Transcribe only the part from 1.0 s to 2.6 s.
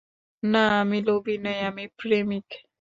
লোভী নই, আমি প্রেমিক।